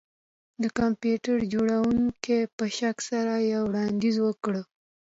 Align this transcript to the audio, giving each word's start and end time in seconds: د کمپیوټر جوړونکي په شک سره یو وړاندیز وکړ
د 0.61 0.63
کمپیوټر 0.79 1.37
جوړونکي 1.53 2.37
په 2.57 2.65
شک 2.77 2.97
سره 3.09 3.33
یو 3.53 3.63
وړاندیز 3.69 4.15
وکړ 4.27 4.53